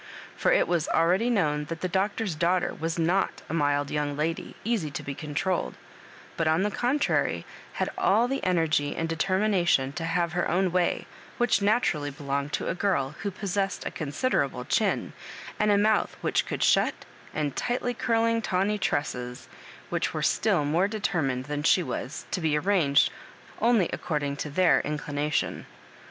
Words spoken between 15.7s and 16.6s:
nu>uth which